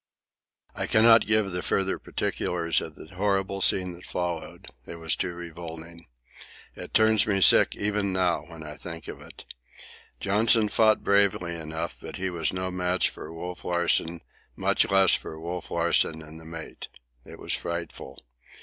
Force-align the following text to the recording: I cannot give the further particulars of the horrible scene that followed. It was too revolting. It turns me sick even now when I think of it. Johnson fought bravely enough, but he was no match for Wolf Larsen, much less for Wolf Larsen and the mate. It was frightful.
I 0.73 0.87
cannot 0.87 1.27
give 1.27 1.51
the 1.51 1.61
further 1.61 1.99
particulars 1.99 2.81
of 2.81 2.95
the 2.95 3.05
horrible 3.13 3.61
scene 3.61 3.91
that 3.91 4.03
followed. 4.07 4.71
It 4.87 4.95
was 4.95 5.15
too 5.15 5.35
revolting. 5.35 6.07
It 6.73 6.95
turns 6.95 7.27
me 7.27 7.39
sick 7.39 7.75
even 7.75 8.11
now 8.11 8.45
when 8.47 8.63
I 8.63 8.73
think 8.73 9.07
of 9.07 9.21
it. 9.21 9.45
Johnson 10.19 10.69
fought 10.69 11.03
bravely 11.03 11.55
enough, 11.55 11.97
but 12.01 12.15
he 12.15 12.31
was 12.31 12.51
no 12.51 12.71
match 12.71 13.11
for 13.11 13.31
Wolf 13.31 13.63
Larsen, 13.63 14.21
much 14.55 14.89
less 14.89 15.13
for 15.13 15.39
Wolf 15.39 15.69
Larsen 15.69 16.23
and 16.23 16.39
the 16.39 16.45
mate. 16.45 16.87
It 17.23 17.37
was 17.37 17.53
frightful. 17.53 18.23